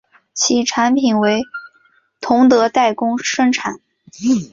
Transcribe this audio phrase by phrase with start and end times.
[0.33, 1.43] 其产品为
[2.21, 3.81] 同德代工生产。